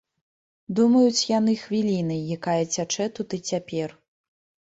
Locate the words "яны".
1.37-1.53